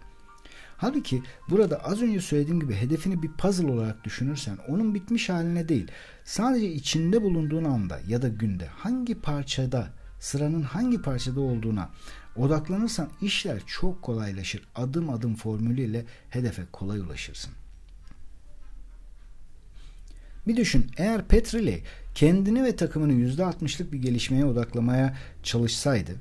Halbuki 0.78 1.24
burada 1.50 1.84
az 1.84 2.02
önce 2.02 2.22
söylediğim 2.22 2.60
gibi 2.60 2.74
hedefini 2.74 3.24
bir 3.24 3.32
puzzle 3.32 3.72
olarak 3.72 4.04
düşünürsen 4.04 4.58
onun 4.68 4.96
bitmiş 4.96 5.30
haline 5.30 5.70
değil 5.70 5.88
sadece 6.24 6.72
içinde 6.72 7.22
bulunduğun 7.22 7.64
anda 7.64 8.00
ya 8.08 8.22
da 8.22 8.28
günde 8.28 8.66
hangi 8.66 9.16
parçada 9.16 9.88
sıranın 10.20 10.62
hangi 10.62 11.02
parçada 11.02 11.42
olduğuna 11.42 11.90
Odaklanırsan 12.36 13.10
işler 13.22 13.62
çok 13.66 14.02
kolaylaşır. 14.02 14.62
Adım 14.76 15.10
adım 15.10 15.36
formülüyle 15.36 16.06
hedefe 16.30 16.64
kolay 16.72 17.00
ulaşırsın. 17.00 17.54
Bir 20.48 20.56
düşün 20.56 20.92
eğer 20.98 21.28
Petrilli 21.28 21.84
kendini 22.16 22.64
ve 22.64 22.76
takımını 22.76 23.14
%60'lık 23.14 23.94
bir 23.94 24.02
gelişmeye 24.02 24.46
odaklamaya 24.46 25.18
çalışsaydı 25.44 26.12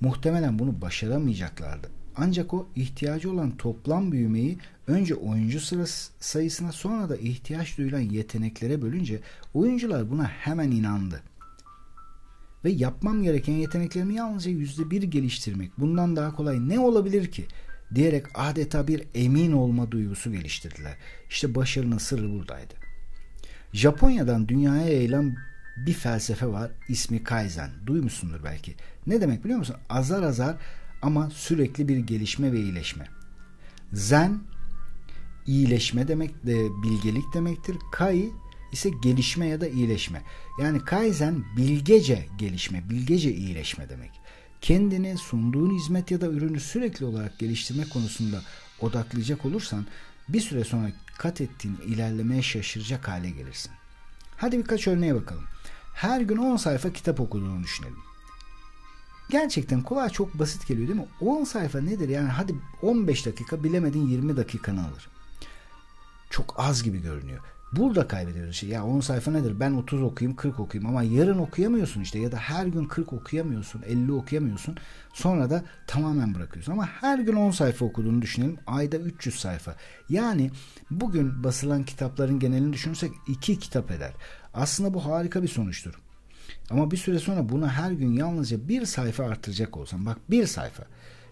muhtemelen 0.00 0.58
bunu 0.58 0.80
başaramayacaklardı. 0.80 1.97
Ancak 2.20 2.54
o 2.54 2.68
ihtiyacı 2.76 3.32
olan 3.32 3.56
toplam 3.56 4.12
büyümeyi 4.12 4.58
önce 4.86 5.14
oyuncu 5.14 5.60
sırası 5.60 6.12
sayısına 6.20 6.72
sonra 6.72 7.08
da 7.08 7.16
ihtiyaç 7.16 7.78
duyulan 7.78 8.00
yeteneklere 8.00 8.82
bölünce 8.82 9.20
oyuncular 9.54 10.10
buna 10.10 10.24
hemen 10.24 10.70
inandı 10.70 11.22
ve 12.64 12.70
yapmam 12.70 13.22
gereken 13.22 13.52
yeteneklerimi 13.52 14.14
yalnızca 14.14 14.50
yüzde 14.50 14.90
bir 14.90 15.02
geliştirmek. 15.02 15.78
Bundan 15.78 16.16
daha 16.16 16.36
kolay 16.36 16.68
ne 16.68 16.80
olabilir 16.80 17.32
ki? 17.32 17.46
Diyerek 17.94 18.26
adeta 18.34 18.88
bir 18.88 19.02
emin 19.14 19.52
olma 19.52 19.90
duygusu 19.90 20.32
geliştirdiler. 20.32 20.96
İşte 21.30 21.54
başarının 21.54 21.98
sırrı 21.98 22.32
buradaydı. 22.32 22.74
Japonya'dan 23.72 24.48
dünyaya 24.48 24.88
yayılan 24.88 25.36
bir 25.86 25.92
felsefe 25.92 26.46
var. 26.46 26.70
İsmi 26.88 27.24
Kaizen. 27.24 27.70
Duymuşsundur 27.86 28.44
belki. 28.44 28.74
Ne 29.06 29.20
demek 29.20 29.44
biliyor 29.44 29.58
musun? 29.58 29.76
Azar 29.88 30.22
azar 30.22 30.56
ama 31.02 31.30
sürekli 31.30 31.88
bir 31.88 31.96
gelişme 31.96 32.52
ve 32.52 32.60
iyileşme. 32.60 33.08
Zen 33.92 34.40
iyileşme 35.46 36.08
demek 36.08 36.46
de 36.46 36.82
bilgelik 36.82 37.34
demektir. 37.34 37.76
Kai 37.92 38.30
ise 38.72 38.90
gelişme 39.02 39.46
ya 39.46 39.60
da 39.60 39.68
iyileşme. 39.68 40.22
Yani 40.60 40.84
Kaizen 40.84 41.44
bilgece 41.56 42.26
gelişme, 42.38 42.90
bilgece 42.90 43.34
iyileşme 43.34 43.88
demek. 43.88 44.10
kendini 44.60 45.18
sunduğun 45.18 45.78
hizmet 45.78 46.10
ya 46.10 46.20
da 46.20 46.26
ürünü 46.26 46.60
sürekli 46.60 47.04
olarak 47.04 47.38
geliştirme 47.38 47.88
konusunda 47.88 48.42
odaklayacak 48.80 49.44
olursan 49.44 49.86
bir 50.28 50.40
süre 50.40 50.64
sonra 50.64 50.92
kat 51.18 51.40
ettiğin 51.40 51.76
ilerlemeye 51.86 52.42
şaşıracak 52.42 53.08
hale 53.08 53.30
gelirsin. 53.30 53.72
Hadi 54.36 54.58
birkaç 54.58 54.88
örneğe 54.88 55.14
bakalım. 55.14 55.44
Her 55.94 56.20
gün 56.20 56.36
10 56.36 56.56
sayfa 56.56 56.92
kitap 56.92 57.20
okuduğunu 57.20 57.62
düşünelim. 57.62 58.07
Gerçekten 59.30 59.82
kulağa 59.82 60.10
çok 60.10 60.38
basit 60.38 60.66
geliyor 60.66 60.88
değil 60.88 61.00
mi? 61.00 61.06
10 61.20 61.44
sayfa 61.44 61.80
nedir? 61.80 62.08
Yani 62.08 62.28
hadi 62.28 62.54
15 62.82 63.26
dakika 63.26 63.64
bilemedin 63.64 64.06
20 64.06 64.36
dakikanı 64.36 64.80
alır. 64.80 65.08
Çok 66.30 66.54
az 66.58 66.82
gibi 66.82 67.02
görünüyor. 67.02 67.40
Burada 67.72 68.08
kaybediyoruz. 68.08 68.56
Şey. 68.56 68.68
Ya 68.68 68.84
10 68.84 69.00
sayfa 69.00 69.30
nedir? 69.30 69.60
Ben 69.60 69.72
30 69.72 70.02
okuyayım 70.02 70.36
40 70.36 70.60
okuyayım 70.60 70.90
ama 70.90 71.02
yarın 71.02 71.38
okuyamıyorsun 71.38 72.00
işte 72.00 72.18
ya 72.18 72.32
da 72.32 72.36
her 72.36 72.66
gün 72.66 72.84
40 72.84 73.12
okuyamıyorsun 73.12 73.82
50 73.82 74.12
okuyamıyorsun. 74.12 74.76
Sonra 75.12 75.50
da 75.50 75.64
tamamen 75.86 76.34
bırakıyorsun. 76.34 76.72
Ama 76.72 76.86
her 76.86 77.18
gün 77.18 77.36
10 77.36 77.50
sayfa 77.50 77.84
okuduğunu 77.84 78.22
düşünelim. 78.22 78.58
Ayda 78.66 78.96
300 78.96 79.40
sayfa. 79.40 79.76
Yani 80.08 80.50
bugün 80.90 81.44
basılan 81.44 81.84
kitapların 81.84 82.38
genelini 82.38 82.72
düşünürsek 82.72 83.12
2 83.26 83.58
kitap 83.58 83.90
eder. 83.90 84.12
Aslında 84.54 84.94
bu 84.94 85.04
harika 85.04 85.42
bir 85.42 85.48
sonuçtur. 85.48 85.94
Ama 86.70 86.90
bir 86.90 86.96
süre 86.96 87.18
sonra 87.18 87.48
bunu 87.48 87.68
her 87.68 87.90
gün 87.90 88.12
yalnızca 88.12 88.68
bir 88.68 88.86
sayfa 88.86 89.24
artıracak 89.24 89.76
olsan 89.76 90.06
bak 90.06 90.18
bir 90.30 90.46
sayfa. 90.46 90.84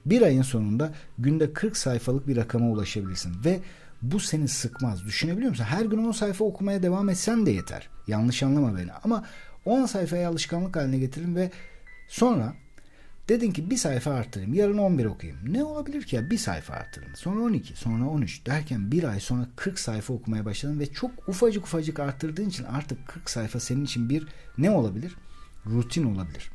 Bir 0.06 0.22
ayın 0.22 0.42
sonunda 0.42 0.92
günde 1.18 1.52
40 1.52 1.76
sayfalık 1.76 2.28
bir 2.28 2.36
rakama 2.36 2.70
ulaşabilirsin 2.70 3.44
ve 3.44 3.60
bu 4.02 4.20
seni 4.20 4.48
sıkmaz. 4.48 5.04
Düşünebiliyor 5.04 5.50
musun? 5.50 5.64
Her 5.64 5.84
gün 5.84 5.98
10 5.98 6.12
sayfa 6.12 6.44
okumaya 6.44 6.82
devam 6.82 7.08
etsen 7.08 7.46
de 7.46 7.50
yeter. 7.50 7.88
Yanlış 8.06 8.42
anlama 8.42 8.78
beni. 8.78 8.92
Ama 8.92 9.24
10 9.64 9.86
sayfayı 9.86 10.28
alışkanlık 10.28 10.76
haline 10.76 10.98
getirin 10.98 11.36
ve 11.36 11.50
sonra 12.08 12.54
dedin 13.28 13.52
ki 13.52 13.70
bir 13.70 13.76
sayfa 13.76 14.10
arttırayım. 14.10 14.54
Yarın 14.54 14.78
11 14.78 15.04
okuyayım. 15.04 15.52
Ne 15.52 15.64
olabilir 15.64 16.02
ki 16.02 16.16
ya? 16.16 16.30
Bir 16.30 16.38
sayfa 16.38 16.74
arttırın. 16.74 17.14
Sonra 17.14 17.40
12, 17.40 17.76
sonra 17.76 18.08
13 18.08 18.46
derken 18.46 18.92
bir 18.92 19.04
ay 19.04 19.20
sonra 19.20 19.48
40 19.56 19.78
sayfa 19.78 20.14
okumaya 20.14 20.44
başladın 20.44 20.80
ve 20.80 20.92
çok 20.92 21.28
ufacık 21.28 21.64
ufacık 21.64 22.00
arttırdığın 22.00 22.48
için 22.48 22.64
artık 22.64 23.08
40 23.08 23.30
sayfa 23.30 23.60
senin 23.60 23.84
için 23.84 24.10
bir 24.10 24.28
ne 24.58 24.70
olabilir? 24.70 25.16
Rutin 25.66 26.14
olabilir. 26.14 26.50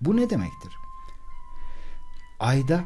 Bu 0.00 0.16
ne 0.16 0.30
demektir? 0.30 0.72
Ayda 2.40 2.84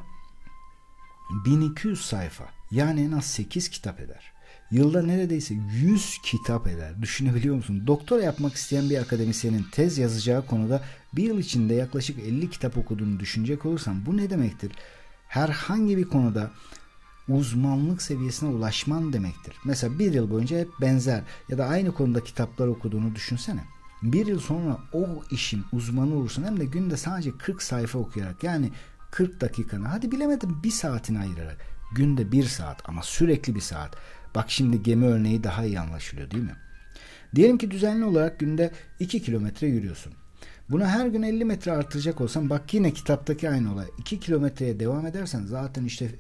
1200 1.45 2.07
sayfa 2.07 2.45
yani 2.71 3.01
en 3.03 3.13
az 3.13 3.25
8 3.25 3.69
kitap 3.69 4.01
eder. 4.01 4.33
Yılda 4.73 5.03
neredeyse 5.03 5.55
100 5.55 6.19
kitap 6.23 6.67
eder. 6.67 7.03
Düşünebiliyor 7.03 7.57
musun? 7.57 7.87
Doktora 7.87 8.23
yapmak 8.23 8.55
isteyen 8.55 8.91
bir 8.91 8.99
akademisyenin 8.99 9.67
tez 9.73 9.99
yazacağı 9.99 10.47
konuda 10.47 10.83
bir 11.13 11.23
yıl 11.23 11.39
içinde 11.39 11.75
yaklaşık 11.75 12.19
50 12.19 12.51
kitap 12.51 12.79
okuduğunu 12.79 13.21
düşünecek 13.21 13.67
olursan 13.67 14.07
bu 14.07 14.17
ne 14.17 14.31
demektir? 14.31 14.73
Herhangi 15.29 15.97
bir 15.97 16.05
konuda 16.05 16.51
uzmanlık 17.29 18.03
seviyesine 18.03 18.49
ulaşman 18.49 19.13
demektir. 19.13 19.55
Mesela 19.65 19.99
bir 19.99 20.13
yıl 20.13 20.31
boyunca 20.31 20.59
hep 20.59 20.69
benzer 20.81 21.23
ya 21.49 21.59
da 21.59 21.67
aynı 21.67 21.95
konuda 21.95 22.25
kitaplar 22.25 22.67
okuduğunu 22.67 23.15
düşünsene. 23.15 23.65
Bir 24.03 24.27
yıl 24.27 24.41
sonra 24.41 24.79
o 24.93 25.07
işin 25.31 25.65
uzmanı 25.73 26.15
olursun 26.15 26.45
hem 26.45 26.61
de 26.61 26.65
günde 26.65 26.97
sadece 26.97 27.39
40 27.39 27.63
sayfa 27.63 27.99
okuyarak 27.99 28.45
yani 28.45 28.71
40 29.11 29.41
dakikanı 29.41 29.89
hadi 29.89 30.13
bilemedim 30.13 30.63
bir 30.65 30.71
saatini 30.71 31.19
ayırarak 31.19 31.82
günde 31.95 32.33
bir 32.33 32.45
saat 32.45 32.89
ama 32.89 33.03
sürekli 33.03 33.55
bir 33.55 33.61
saat. 33.61 33.97
Bak 34.35 34.51
şimdi 34.51 34.83
gemi 34.83 35.07
örneği 35.07 35.45
daha 35.45 35.65
iyi 35.65 35.81
anlaşılıyor 35.81 36.31
değil 36.31 36.43
mi? 36.43 36.57
Diyelim 37.35 37.59
ki 37.59 37.71
düzenli 37.71 38.05
olarak 38.05 38.41
günde 38.41 38.71
2 39.01 39.23
kilometre 39.23 39.67
yürüyorsun. 39.67 40.13
Bunu 40.71 40.87
her 40.87 41.07
gün 41.07 41.23
50 41.23 41.45
metre 41.45 41.73
artıracak 41.73 42.21
olsan 42.21 42.51
bak 42.51 42.75
yine 42.75 42.93
kitaptaki 42.93 43.51
aynı 43.51 43.73
olay. 43.73 43.87
2 43.99 44.21
kilometreye 44.21 44.81
devam 44.81 45.07
edersen 45.07 45.45
zaten 45.45 45.85
işte 45.85 46.11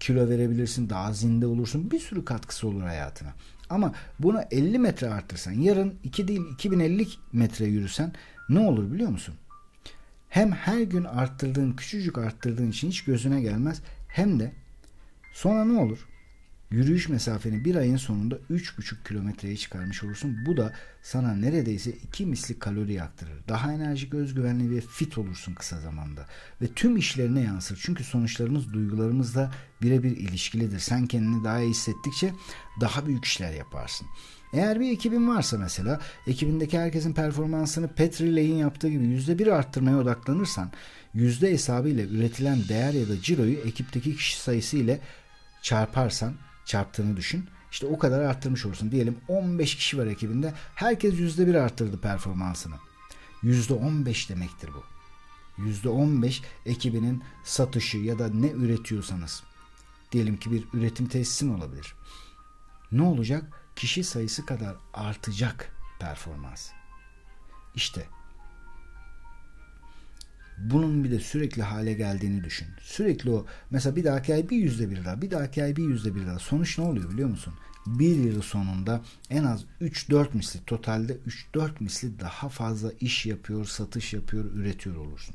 kilo 0.00 0.28
verebilirsin, 0.28 0.90
daha 0.90 1.12
zinde 1.12 1.46
olursun. 1.46 1.90
Bir 1.90 1.98
sürü 1.98 2.24
katkısı 2.24 2.68
olur 2.68 2.82
hayatına. 2.82 3.34
Ama 3.70 3.92
bunu 4.18 4.40
50 4.50 4.78
metre 4.78 5.10
artırsan 5.10 5.52
yarın 5.52 5.94
2 6.04 6.28
değil 6.28 6.40
2050 6.52 7.06
metre 7.32 7.64
yürüsen 7.64 8.12
ne 8.48 8.58
olur 8.58 8.92
biliyor 8.92 9.10
musun? 9.10 9.34
Hem 10.28 10.52
her 10.52 10.82
gün 10.82 11.04
arttırdığın 11.04 11.72
küçücük 11.72 12.18
arttırdığın 12.18 12.70
için 12.70 12.88
hiç 12.88 13.04
gözüne 13.04 13.40
gelmez 13.40 13.82
hem 14.08 14.40
de 14.40 14.52
sonra 15.34 15.64
ne 15.64 15.78
olur? 15.78 16.06
Yürüyüş 16.70 17.08
mesafeni 17.08 17.64
bir 17.64 17.74
ayın 17.74 17.96
sonunda 17.96 18.34
3,5 18.34 19.08
kilometreye 19.08 19.56
çıkarmış 19.56 20.04
olursun. 20.04 20.36
Bu 20.46 20.56
da 20.56 20.72
sana 21.02 21.34
neredeyse 21.34 21.90
iki 21.90 22.26
misli 22.26 22.58
kalori 22.58 22.92
yaktırır. 22.92 23.48
Daha 23.48 23.72
enerjik, 23.72 24.14
özgüvenli 24.14 24.76
ve 24.76 24.80
fit 24.80 25.18
olursun 25.18 25.54
kısa 25.54 25.80
zamanda. 25.80 26.26
Ve 26.62 26.66
tüm 26.66 26.96
işlerine 26.96 27.40
yansır. 27.40 27.78
Çünkü 27.82 28.04
sonuçlarımız 28.04 28.72
duygularımızla 28.72 29.54
birebir 29.82 30.16
ilişkilidir. 30.16 30.78
Sen 30.78 31.06
kendini 31.06 31.44
daha 31.44 31.60
iyi 31.60 31.70
hissettikçe 31.70 32.32
daha 32.80 33.06
büyük 33.06 33.24
işler 33.24 33.52
yaparsın. 33.52 34.06
Eğer 34.52 34.80
bir 34.80 34.92
ekibin 34.92 35.28
varsa 35.28 35.58
mesela 35.58 36.00
ekibindeki 36.26 36.78
herkesin 36.78 37.12
performansını 37.12 37.88
Petri 37.88 38.36
Ley'in 38.36 38.56
yaptığı 38.56 38.88
gibi 38.88 39.04
%1 39.04 39.52
arttırmaya 39.52 39.98
odaklanırsan 39.98 40.72
yüzde 41.14 41.50
hesabı 41.50 41.88
ile 41.88 42.08
üretilen 42.08 42.58
değer 42.68 42.92
ya 42.92 43.08
da 43.08 43.22
ciroyu 43.22 43.56
ekipteki 43.56 44.16
kişi 44.16 44.40
sayısı 44.40 44.76
ile 44.76 45.00
çarparsan 45.64 46.34
çarptığını 46.64 47.16
düşün. 47.16 47.48
İşte 47.70 47.86
o 47.86 47.98
kadar 47.98 48.20
arttırmış 48.20 48.66
olursun. 48.66 48.90
Diyelim 48.90 49.16
15 49.28 49.76
kişi 49.76 49.98
var 49.98 50.06
ekibinde. 50.06 50.54
Herkes 50.74 51.14
%1 51.14 51.60
arttırdı 51.60 52.00
performansını. 52.00 52.74
%15 53.42 54.28
demektir 54.28 54.70
bu. 54.74 54.84
%15 55.62 56.42
ekibinin 56.66 57.24
satışı 57.44 57.98
ya 57.98 58.18
da 58.18 58.28
ne 58.28 58.50
üretiyorsanız. 58.50 59.42
Diyelim 60.12 60.36
ki 60.36 60.52
bir 60.52 60.64
üretim 60.72 61.08
tesisin 61.08 61.54
olabilir. 61.54 61.94
Ne 62.92 63.02
olacak? 63.02 63.60
Kişi 63.76 64.04
sayısı 64.04 64.46
kadar 64.46 64.76
artacak 64.94 65.76
performans. 66.00 66.70
İşte 67.74 68.06
bunun 70.58 71.04
bir 71.04 71.10
de 71.10 71.20
sürekli 71.20 71.62
hale 71.62 71.92
geldiğini 71.92 72.44
düşün. 72.44 72.68
Sürekli 72.80 73.30
o 73.30 73.46
mesela 73.70 73.96
bir 73.96 74.04
dahaki 74.04 74.34
ay 74.34 74.50
bir 74.50 74.56
yüzde 74.56 74.90
bir 74.90 75.04
daha 75.04 75.22
bir 75.22 75.30
dahaki 75.30 75.64
ay 75.64 75.76
bir 75.76 75.84
yüzde 75.84 76.14
bir 76.14 76.26
daha. 76.26 76.38
Sonuç 76.38 76.78
ne 76.78 76.84
oluyor 76.84 77.10
biliyor 77.10 77.28
musun? 77.28 77.54
Bir 77.86 78.16
yıl 78.16 78.42
sonunda 78.42 79.02
en 79.30 79.44
az 79.44 79.64
3-4 79.80 80.26
misli 80.34 80.60
totalde 80.66 81.16
3-4 81.54 81.70
misli 81.80 82.20
daha 82.20 82.48
fazla 82.48 82.92
iş 83.00 83.26
yapıyor, 83.26 83.64
satış 83.64 84.12
yapıyor, 84.12 84.44
üretiyor 84.44 84.96
olursun. 84.96 85.34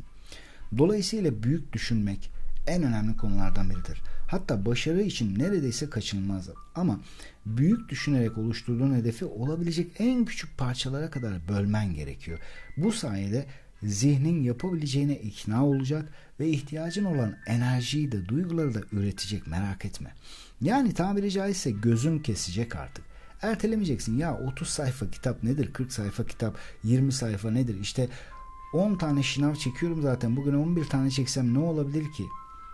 Dolayısıyla 0.77 1.43
büyük 1.43 1.73
düşünmek 1.73 2.31
en 2.67 2.83
önemli 2.83 3.17
konulardan 3.17 3.69
biridir. 3.69 4.01
Hatta 4.27 4.65
başarı 4.65 5.01
için 5.01 5.39
neredeyse 5.39 5.89
kaçınılmazdır. 5.89 6.55
Ama 6.75 6.99
büyük 7.45 7.89
düşünerek 7.89 8.37
oluşturduğun 8.37 8.95
hedefi 8.95 9.25
olabilecek 9.25 9.91
en 9.99 10.25
küçük 10.25 10.57
parçalara 10.57 11.09
kadar 11.09 11.47
bölmen 11.47 11.93
gerekiyor. 11.93 12.39
Bu 12.77 12.91
sayede 12.91 13.45
zihnin 13.83 14.43
yapabileceğine 14.43 15.15
ikna 15.15 15.65
olacak 15.65 16.09
ve 16.39 16.49
ihtiyacın 16.49 17.05
olan 17.05 17.35
enerjiyi 17.47 18.11
de 18.11 18.27
duyguları 18.27 18.73
da 18.73 18.81
üretecek 18.91 19.47
merak 19.47 19.85
etme. 19.85 20.13
Yani 20.61 20.93
tabiri 20.93 21.31
caizse 21.31 21.71
gözün 21.71 22.19
kesecek 22.19 22.75
artık. 22.75 23.05
Ertelemeyeceksin 23.41 24.17
ya 24.17 24.37
30 24.37 24.69
sayfa 24.69 25.11
kitap 25.11 25.43
nedir 25.43 25.73
40 25.73 25.91
sayfa 25.91 26.25
kitap 26.25 26.57
20 26.83 27.11
sayfa 27.11 27.51
nedir 27.51 27.79
işte 27.81 28.09
10 28.73 28.95
tane 28.95 29.23
şınav 29.23 29.55
çekiyorum 29.55 30.01
zaten 30.01 30.35
bugün 30.35 30.53
11 30.53 30.85
tane 30.85 31.11
çeksem 31.11 31.53
ne 31.53 31.59
olabilir 31.59 32.11
ki 32.11 32.23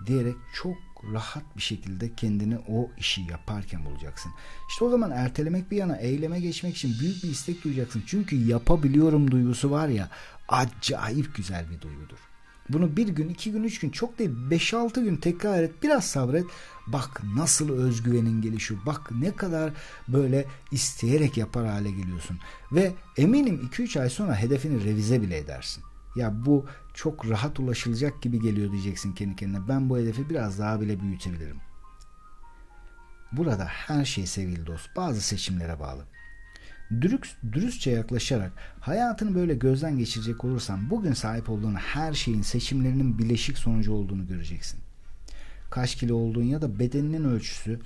diyerek 0.05 0.35
çok 0.53 0.75
rahat 1.13 1.43
bir 1.57 1.61
şekilde 1.61 2.15
kendini 2.15 2.57
o 2.57 2.89
işi 2.97 3.21
yaparken 3.21 3.85
bulacaksın. 3.85 4.31
İşte 4.69 4.85
o 4.85 4.89
zaman 4.89 5.11
ertelemek 5.11 5.71
bir 5.71 5.77
yana 5.77 5.97
eyleme 5.97 6.39
geçmek 6.39 6.77
için 6.77 6.99
büyük 6.99 7.23
bir 7.23 7.29
istek 7.29 7.63
duyacaksın. 7.63 8.03
Çünkü 8.07 8.35
yapabiliyorum 8.35 9.31
duygusu 9.31 9.71
var 9.71 9.87
ya 9.87 10.09
acayip 10.47 11.35
güzel 11.35 11.69
bir 11.69 11.81
duygudur. 11.81 12.17
Bunu 12.69 12.97
bir 12.97 13.07
gün, 13.07 13.29
iki 13.29 13.51
gün, 13.51 13.63
üç 13.63 13.79
gün 13.79 13.89
çok 13.89 14.19
değil 14.19 14.31
beş 14.49 14.73
altı 14.73 15.03
gün 15.03 15.15
tekrar 15.15 15.63
et. 15.63 15.83
Biraz 15.83 16.05
sabret. 16.05 16.45
Bak 16.87 17.21
nasıl 17.35 17.69
özgüvenin 17.69 18.41
gelişiyor. 18.41 18.79
Bak 18.85 19.11
ne 19.11 19.35
kadar 19.35 19.73
böyle 20.07 20.45
isteyerek 20.71 21.37
yapar 21.37 21.67
hale 21.67 21.91
geliyorsun. 21.91 22.39
Ve 22.71 22.93
eminim 23.17 23.61
iki 23.65 23.83
üç 23.83 23.97
ay 23.97 24.09
sonra 24.09 24.35
hedefini 24.35 24.83
revize 24.83 25.21
bile 25.21 25.37
edersin. 25.37 25.83
Ya 26.15 26.45
bu 26.45 26.65
çok 26.93 27.29
rahat 27.29 27.59
ulaşılacak 27.59 28.21
gibi 28.21 28.41
geliyor 28.41 28.71
diyeceksin 28.71 29.13
kendi 29.13 29.35
kendine. 29.35 29.67
Ben 29.67 29.89
bu 29.89 29.97
hedefi 29.97 30.29
biraz 30.29 30.59
daha 30.59 30.81
bile 30.81 30.99
büyütebilirim. 30.99 31.57
Burada 33.31 33.65
her 33.65 34.05
şey 34.05 34.25
sevgili 34.25 34.67
dost 34.67 34.95
bazı 34.95 35.21
seçimlere 35.21 35.79
bağlı. 35.79 36.05
Dürüst, 37.01 37.35
dürüstçe 37.53 37.91
yaklaşarak 37.91 38.51
hayatını 38.79 39.35
böyle 39.35 39.53
gözden 39.55 39.97
geçirecek 39.97 40.45
olursan 40.45 40.89
bugün 40.89 41.13
sahip 41.13 41.49
olduğun 41.49 41.75
her 41.75 42.13
şeyin 42.13 42.41
seçimlerinin 42.41 43.19
bileşik 43.19 43.57
sonucu 43.57 43.93
olduğunu 43.93 44.27
göreceksin. 44.27 44.79
Kaç 45.69 45.95
kilo 45.95 46.15
olduğun 46.15 46.43
ya 46.43 46.61
da 46.61 46.79
bedeninin 46.79 47.23
ölçüsü 47.23 47.79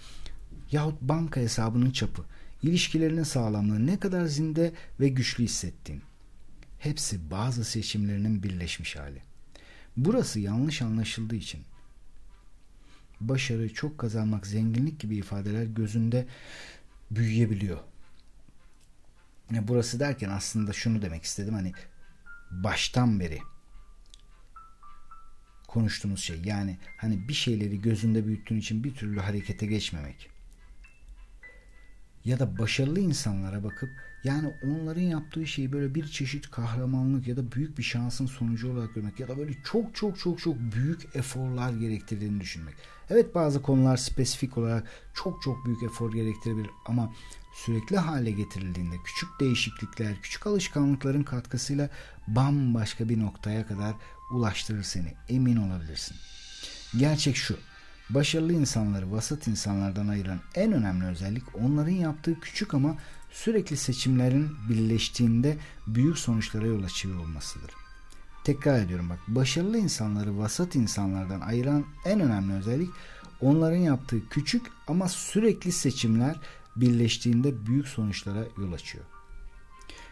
yahut 0.71 1.01
banka 1.01 1.41
hesabının 1.41 1.91
çapı, 1.91 2.21
ilişkilerinin 2.63 3.23
sağlamlığı, 3.23 3.85
ne 3.85 3.99
kadar 3.99 4.25
zinde 4.25 4.73
ve 4.99 5.09
güçlü 5.09 5.43
hissettiğin. 5.43 6.01
Hepsi 6.79 7.31
bazı 7.31 7.65
seçimlerinin 7.65 8.43
birleşmiş 8.43 8.95
hali. 8.95 9.21
Burası 9.97 10.39
yanlış 10.39 10.81
anlaşıldığı 10.81 11.35
için 11.35 11.61
başarı, 13.21 13.73
çok 13.73 13.97
kazanmak, 13.97 14.47
zenginlik 14.47 14.99
gibi 14.99 15.15
ifadeler 15.15 15.63
gözünde 15.63 16.27
büyüyebiliyor. 17.11 17.79
Yani 19.51 19.67
burası 19.67 19.99
derken 19.99 20.29
aslında 20.29 20.73
şunu 20.73 21.01
demek 21.01 21.23
istedim 21.23 21.53
hani 21.53 21.73
baştan 22.51 23.19
beri 23.19 23.39
konuştuğumuz 25.67 26.19
şey 26.19 26.41
yani 26.45 26.77
hani 26.97 27.27
bir 27.27 27.33
şeyleri 27.33 27.81
gözünde 27.81 28.25
büyüttüğün 28.25 28.57
için 28.57 28.83
bir 28.83 28.95
türlü 28.95 29.19
harekete 29.19 29.65
geçmemek 29.65 30.29
ya 32.25 32.39
da 32.39 32.57
başarılı 32.57 32.99
insanlara 32.99 33.63
bakıp 33.63 33.89
yani 34.23 34.53
onların 34.63 35.01
yaptığı 35.01 35.47
şeyi 35.47 35.71
böyle 35.71 35.95
bir 35.95 36.07
çeşit 36.07 36.51
kahramanlık 36.51 37.27
ya 37.27 37.37
da 37.37 37.51
büyük 37.51 37.77
bir 37.77 37.83
şansın 37.83 38.25
sonucu 38.25 38.71
olarak 38.71 38.95
görmek 38.95 39.19
ya 39.19 39.27
da 39.27 39.37
böyle 39.37 39.53
çok 39.63 39.95
çok 39.95 40.19
çok 40.19 40.39
çok 40.39 40.55
büyük 40.59 41.15
eforlar 41.15 41.73
gerektirdiğini 41.73 42.41
düşünmek. 42.41 42.75
Evet 43.09 43.35
bazı 43.35 43.61
konular 43.61 43.97
spesifik 43.97 44.57
olarak 44.57 44.87
çok 45.13 45.41
çok 45.41 45.65
büyük 45.65 45.83
efor 45.83 46.13
gerektirebilir 46.13 46.69
ama 46.85 47.13
sürekli 47.53 47.97
hale 47.97 48.31
getirildiğinde 48.31 48.95
küçük 49.05 49.29
değişiklikler, 49.39 50.21
küçük 50.21 50.47
alışkanlıkların 50.47 51.23
katkısıyla 51.23 51.89
bambaşka 52.27 53.09
bir 53.09 53.19
noktaya 53.19 53.67
kadar 53.67 53.95
ulaştırır 54.31 54.83
seni. 54.83 55.13
Emin 55.29 55.55
olabilirsin. 55.55 56.17
Gerçek 56.97 57.35
şu. 57.35 57.57
Başarılı 58.09 58.53
insanları 58.53 59.11
vasat 59.11 59.47
insanlardan 59.47 60.07
ayıran 60.07 60.39
en 60.55 60.71
önemli 60.71 61.05
özellik 61.05 61.55
onların 61.55 61.91
yaptığı 61.91 62.39
küçük 62.39 62.73
ama 62.73 62.97
sürekli 63.31 63.77
seçimlerin 63.77 64.55
birleştiğinde 64.69 65.57
büyük 65.87 66.17
sonuçlara 66.17 66.65
yol 66.65 66.83
açıyor 66.83 67.19
olmasıdır. 67.19 67.71
Tekrar 68.43 68.79
ediyorum 68.79 69.09
bak 69.09 69.19
başarılı 69.27 69.77
insanları 69.77 70.37
vasat 70.37 70.75
insanlardan 70.75 71.41
ayıran 71.41 71.85
en 72.05 72.19
önemli 72.19 72.53
özellik 72.53 72.89
onların 73.41 73.77
yaptığı 73.77 74.29
küçük 74.29 74.67
ama 74.87 75.09
sürekli 75.09 75.71
seçimler 75.71 76.35
birleştiğinde 76.75 77.65
büyük 77.65 77.87
sonuçlara 77.87 78.45
yol 78.57 78.73
açıyor. 78.73 79.05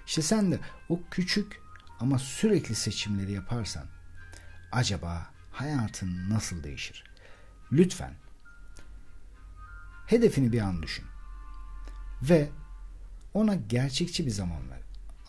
İşte 0.07 0.21
sen 0.21 0.51
de 0.51 0.59
o 0.89 0.99
küçük 1.11 1.61
ama 1.99 2.19
sürekli 2.19 2.75
seçimleri 2.75 3.31
yaparsan 3.31 3.85
acaba 4.71 5.29
hayatın 5.51 6.29
nasıl 6.29 6.63
değişir? 6.63 7.03
Lütfen 7.71 8.13
hedefini 10.07 10.51
bir 10.51 10.61
an 10.61 10.83
düşün 10.83 11.05
ve 12.21 12.49
ona 13.37 13.55
gerçekçi 13.55 14.25
bir 14.25 14.31
zaman 14.31 14.69
ver. 14.71 14.79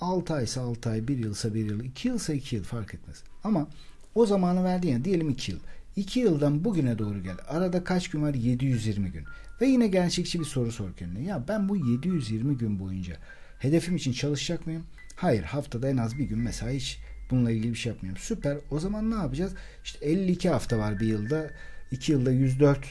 6 0.00 0.34
aysa 0.34 0.60
6 0.60 0.90
ay, 0.90 1.08
1 1.08 1.18
yılsa 1.18 1.54
1 1.54 1.64
yıl, 1.64 1.84
2 1.84 2.08
yılsa 2.08 2.32
2 2.32 2.56
yıl 2.56 2.64
fark 2.64 2.94
etmez. 2.94 3.22
Ama 3.44 3.68
o 4.14 4.26
zamanı 4.26 4.64
verdiğin 4.64 4.94
ya 4.94 5.04
diyelim 5.04 5.28
2 5.28 5.52
yıl. 5.52 5.58
2 5.96 6.20
yıldan 6.20 6.64
bugüne 6.64 6.98
doğru 6.98 7.22
gel. 7.22 7.36
Arada 7.48 7.84
kaç 7.84 8.08
gün 8.10 8.22
var? 8.22 8.34
720 8.34 9.10
gün. 9.10 9.24
Ve 9.60 9.66
yine 9.66 9.88
gerçekçi 9.88 10.40
bir 10.40 10.44
soru 10.44 10.72
sor 10.72 10.92
kendine. 10.96 11.24
Ya 11.24 11.44
ben 11.48 11.68
bu 11.68 11.76
720 11.76 12.58
gün 12.58 12.78
boyunca 12.78 13.16
hedefim 13.58 13.96
için 13.96 14.12
çalışacak 14.12 14.66
mıyım? 14.66 14.84
Hayır 15.16 15.42
haftada 15.42 15.88
en 15.88 15.96
az 15.96 16.18
bir 16.18 16.24
gün 16.24 16.38
mesela 16.38 16.72
hiç 16.72 16.98
bununla 17.30 17.50
ilgili 17.50 17.72
bir 17.72 17.78
şey 17.78 17.92
yapmıyorum. 17.92 18.22
Süper. 18.22 18.58
O 18.70 18.78
zaman 18.78 19.10
ne 19.10 19.14
yapacağız? 19.14 19.52
İşte 19.84 20.06
52 20.06 20.48
hafta 20.48 20.78
var 20.78 21.00
bir 21.00 21.06
yılda. 21.06 21.50
2 21.90 22.12
yılda 22.12 22.30
104 22.30 22.78
e, 22.78 22.82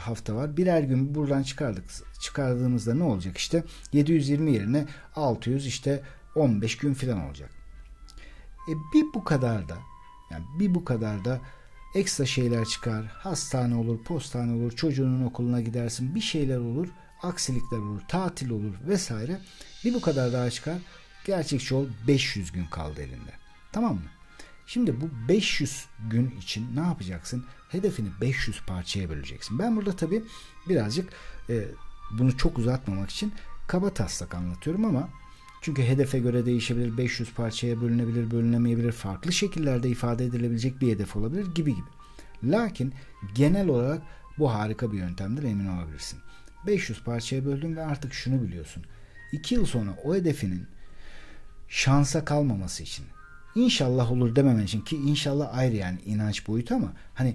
hafta 0.00 0.34
var. 0.34 0.56
Birer 0.56 0.82
gün 0.82 1.14
buradan 1.14 1.42
çıkardık. 1.42 1.84
Çıkardığımızda 2.20 2.94
ne 2.94 3.02
olacak 3.02 3.38
işte? 3.38 3.64
720 3.92 4.52
yerine 4.52 4.86
600 5.16 5.66
işte 5.66 6.02
15 6.36 6.76
gün 6.76 6.94
falan 6.94 7.26
olacak. 7.26 7.50
E 8.68 8.72
bir 8.94 9.04
bu 9.14 9.24
kadar 9.24 9.68
da 9.68 9.76
yani 10.30 10.44
bir 10.58 10.74
bu 10.74 10.84
kadar 10.84 11.24
da 11.24 11.40
ekstra 11.94 12.26
şeyler 12.26 12.64
çıkar. 12.64 13.04
Hastane 13.04 13.74
olur, 13.74 14.04
postane 14.04 14.52
olur, 14.52 14.72
çocuğunun 14.72 15.24
okuluna 15.24 15.60
gidersin. 15.60 16.14
Bir 16.14 16.20
şeyler 16.20 16.58
olur, 16.58 16.88
aksilikler 17.22 17.78
olur, 17.78 18.00
tatil 18.08 18.50
olur 18.50 18.74
vesaire. 18.88 19.40
Bir 19.84 19.94
bu 19.94 20.00
kadar 20.00 20.32
daha 20.32 20.50
çıkar. 20.50 20.76
Gerçekçi 21.26 21.74
ol 21.74 21.86
500 22.08 22.52
gün 22.52 22.64
kaldı 22.64 23.02
elinde. 23.02 23.30
Tamam 23.72 23.94
mı? 23.94 24.02
Şimdi 24.66 25.00
bu 25.00 25.28
500 25.28 25.86
gün 26.10 26.30
için 26.30 26.76
ne 26.76 26.80
yapacaksın? 26.80 27.44
Hedefini 27.68 28.08
500 28.20 28.62
parçaya 28.66 29.08
böleceksin. 29.08 29.58
Ben 29.58 29.76
burada 29.76 29.96
tabii 29.96 30.22
birazcık 30.68 31.12
e, 31.50 31.64
bunu 32.18 32.36
çok 32.36 32.58
uzatmamak 32.58 33.10
için 33.10 33.32
kaba 33.66 33.94
taslak 33.94 34.34
anlatıyorum 34.34 34.84
ama 34.84 35.08
çünkü 35.60 35.82
hedefe 35.82 36.18
göre 36.18 36.46
değişebilir, 36.46 36.98
500 36.98 37.34
parçaya 37.34 37.80
bölünebilir, 37.80 38.30
bölünemeyebilir, 38.30 38.92
farklı 38.92 39.32
şekillerde 39.32 39.88
ifade 39.88 40.24
edilebilecek 40.24 40.80
bir 40.80 40.92
hedef 40.92 41.16
olabilir 41.16 41.54
gibi 41.54 41.74
gibi. 41.74 41.86
Lakin 42.44 42.94
genel 43.34 43.68
olarak 43.68 44.02
bu 44.38 44.54
harika 44.54 44.92
bir 44.92 44.98
yöntemdir 44.98 45.42
emin 45.42 45.66
olabilirsin. 45.66 46.18
500 46.66 47.02
parçaya 47.02 47.44
böldün 47.44 47.76
ve 47.76 47.82
artık 47.82 48.14
şunu 48.14 48.42
biliyorsun. 48.42 48.84
2 49.32 49.54
yıl 49.54 49.66
sonra 49.66 49.90
o 50.04 50.14
hedefinin 50.14 50.66
şansa 51.68 52.24
kalmaması 52.24 52.82
için 52.82 53.06
inşallah 53.54 54.12
olur 54.12 54.36
dememen 54.36 54.64
için 54.64 54.80
ki 54.80 54.96
inşallah 54.96 55.54
ayrı 55.54 55.76
yani 55.76 55.98
inanç 56.06 56.48
boyutu 56.48 56.74
ama 56.74 56.92
hani 57.14 57.34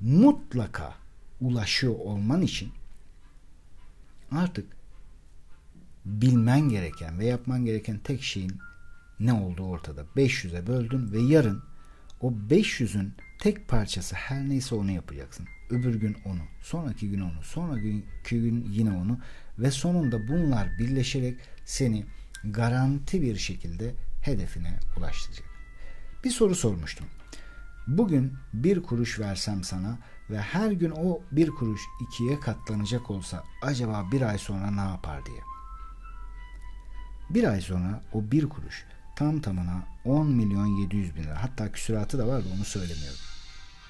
mutlaka 0.00 0.94
ulaşıyor 1.40 1.94
olman 1.94 2.42
için 2.42 2.72
artık 4.30 4.76
bilmen 6.04 6.68
gereken 6.68 7.18
ve 7.18 7.26
yapman 7.26 7.64
gereken 7.64 7.98
tek 7.98 8.22
şeyin 8.22 8.52
ne 9.20 9.32
olduğu 9.32 9.64
ortada. 9.64 10.04
500'e 10.16 10.66
böldün 10.66 11.12
ve 11.12 11.20
yarın 11.20 11.62
o 12.20 12.32
500'ün 12.50 13.14
tek 13.38 13.68
parçası 13.68 14.16
her 14.16 14.48
neyse 14.48 14.74
onu 14.74 14.90
yapacaksın. 14.90 15.46
Öbür 15.70 15.94
gün 15.94 16.16
onu, 16.24 16.40
sonraki 16.62 17.10
gün 17.10 17.20
onu, 17.20 17.42
sonraki 17.42 18.02
gün 18.30 18.66
yine 18.70 18.90
onu 18.90 19.18
ve 19.58 19.70
sonunda 19.70 20.28
bunlar 20.28 20.78
birleşerek 20.78 21.40
seni 21.64 22.04
garanti 22.44 23.22
bir 23.22 23.36
şekilde 23.36 23.94
hedefine 24.22 24.78
ulaştıracak. 24.98 25.45
Bir 26.26 26.30
soru 26.30 26.54
sormuştum. 26.54 27.06
Bugün 27.86 28.32
bir 28.52 28.82
kuruş 28.82 29.20
versem 29.20 29.64
sana 29.64 29.98
ve 30.30 30.38
her 30.40 30.70
gün 30.70 30.90
o 30.90 31.20
bir 31.32 31.50
kuruş 31.50 31.80
ikiye 32.00 32.40
katlanacak 32.40 33.10
olsa 33.10 33.44
acaba 33.62 34.06
bir 34.12 34.22
ay 34.22 34.38
sonra 34.38 34.70
ne 34.70 34.80
yapar 34.80 35.26
diye. 35.26 35.40
Bir 37.30 37.44
ay 37.44 37.60
sonra 37.60 38.02
o 38.12 38.30
bir 38.30 38.48
kuruş 38.48 38.84
tam 39.16 39.40
tamına 39.40 39.82
10 40.04 40.26
milyon 40.30 40.66
700 40.66 41.16
bin 41.16 41.22
lira 41.22 41.42
hatta 41.42 41.72
küsuratı 41.72 42.18
da 42.18 42.28
var 42.28 42.44
da 42.44 42.48
onu 42.56 42.64
söylemiyorum. 42.64 43.20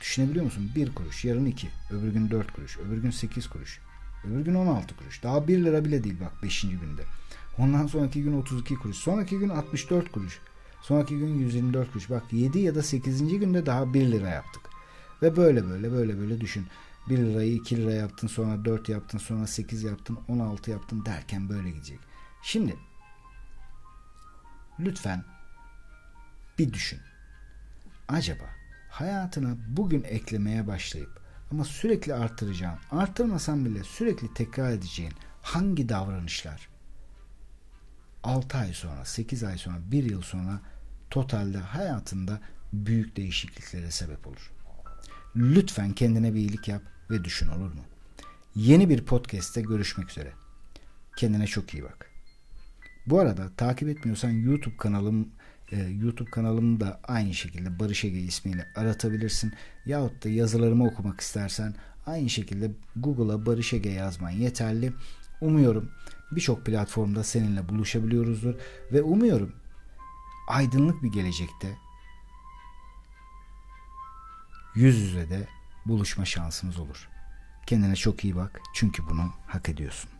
Düşünebiliyor 0.00 0.44
musun? 0.44 0.70
Bir 0.74 0.94
kuruş, 0.94 1.24
yarın 1.24 1.46
iki, 1.46 1.68
öbür 1.90 2.12
gün 2.12 2.30
dört 2.30 2.52
kuruş, 2.52 2.78
öbür 2.78 2.98
gün 2.98 3.10
sekiz 3.10 3.48
kuruş, 3.48 3.80
öbür 4.24 4.40
gün 4.40 4.54
on 4.54 4.66
altı 4.66 4.96
kuruş. 4.96 5.22
Daha 5.22 5.48
bir 5.48 5.64
lira 5.64 5.84
bile 5.84 6.04
değil 6.04 6.16
bak 6.20 6.42
beşinci 6.42 6.76
günde. 6.76 7.02
Ondan 7.58 7.86
sonraki 7.86 8.22
gün 8.22 8.40
32 8.40 8.74
kuruş. 8.74 8.96
Sonraki 8.96 9.38
gün 9.38 9.48
64 9.48 10.12
kuruş. 10.12 10.40
Sonraki 10.86 11.18
gün 11.18 11.38
124 11.38 11.92
kuruş. 11.92 12.10
Bak 12.10 12.32
7 12.32 12.58
ya 12.58 12.74
da 12.74 12.82
8. 12.82 13.38
günde 13.38 13.66
daha 13.66 13.94
1 13.94 14.12
lira 14.12 14.28
yaptık. 14.28 14.62
Ve 15.22 15.36
böyle 15.36 15.68
böyle 15.68 15.92
böyle 15.92 16.18
böyle 16.18 16.40
düşün. 16.40 16.66
1 17.08 17.18
lirayı 17.18 17.54
2 17.54 17.76
lira 17.76 17.92
yaptın 17.92 18.26
sonra 18.26 18.64
4 18.64 18.88
yaptın 18.88 19.18
sonra 19.18 19.46
8 19.46 19.82
yaptın 19.82 20.18
16 20.28 20.70
yaptın 20.70 21.04
derken 21.06 21.48
böyle 21.48 21.70
gidecek. 21.70 21.98
Şimdi 22.42 22.76
lütfen 24.78 25.24
bir 26.58 26.72
düşün. 26.72 27.00
Acaba 28.08 28.44
hayatına 28.90 29.56
bugün 29.68 30.02
eklemeye 30.02 30.66
başlayıp 30.66 31.20
ama 31.50 31.64
sürekli 31.64 32.14
artıracağın, 32.14 32.78
artırmasan 32.90 33.64
bile 33.64 33.84
sürekli 33.84 34.34
tekrar 34.34 34.70
edeceğin 34.70 35.12
hangi 35.42 35.88
davranışlar 35.88 36.68
6 38.24 38.58
ay 38.58 38.72
sonra, 38.72 39.04
8 39.04 39.44
ay 39.44 39.58
sonra, 39.58 39.76
1 39.90 40.04
yıl 40.04 40.22
sonra 40.22 40.60
totalde 41.10 41.58
hayatında 41.58 42.40
büyük 42.72 43.16
değişikliklere 43.16 43.90
sebep 43.90 44.26
olur. 44.26 44.52
Lütfen 45.36 45.92
kendine 45.92 46.34
bir 46.34 46.38
iyilik 46.38 46.68
yap 46.68 46.82
ve 47.10 47.24
düşün 47.24 47.48
olur 47.48 47.72
mu? 47.72 47.84
Yeni 48.54 48.88
bir 48.88 49.04
podcast'te 49.04 49.62
görüşmek 49.62 50.10
üzere. 50.10 50.32
Kendine 51.16 51.46
çok 51.46 51.74
iyi 51.74 51.82
bak. 51.82 52.10
Bu 53.06 53.20
arada 53.20 53.50
takip 53.56 53.88
etmiyorsan 53.88 54.30
YouTube 54.30 54.76
kanalım 54.76 55.28
e, 55.72 55.76
YouTube 55.76 56.30
kanalımı 56.30 56.80
da 56.80 57.00
aynı 57.04 57.34
şekilde 57.34 57.78
Barış 57.78 58.04
Ege 58.04 58.18
ismiyle 58.18 58.66
aratabilirsin. 58.74 59.52
Yahut 59.86 60.24
da 60.24 60.28
yazılarımı 60.28 60.86
okumak 60.86 61.20
istersen 61.20 61.74
aynı 62.06 62.28
şekilde 62.28 62.70
Google'a 62.96 63.46
Barış 63.46 63.72
Ege 63.72 63.90
yazman 63.90 64.30
yeterli. 64.30 64.92
Umuyorum 65.40 65.90
birçok 66.32 66.66
platformda 66.66 67.24
seninle 67.24 67.68
buluşabiliyoruzdur 67.68 68.54
ve 68.92 69.02
umuyorum 69.02 69.52
aydınlık 70.46 71.02
bir 71.02 71.12
gelecekte 71.12 71.78
yüz 74.74 75.00
yüze 75.00 75.30
de 75.30 75.48
buluşma 75.86 76.24
şansımız 76.24 76.78
olur. 76.78 77.08
Kendine 77.66 77.96
çok 77.96 78.24
iyi 78.24 78.36
bak 78.36 78.60
çünkü 78.74 79.02
bunu 79.10 79.32
hak 79.46 79.68
ediyorsun. 79.68 80.15